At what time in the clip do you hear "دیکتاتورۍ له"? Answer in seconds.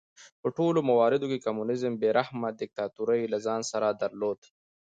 2.61-3.37